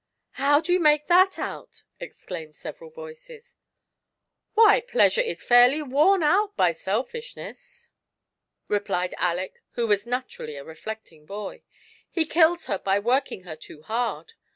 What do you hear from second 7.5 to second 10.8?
62 GIANT SELFISHNESS. replied Aleck, who was naturally a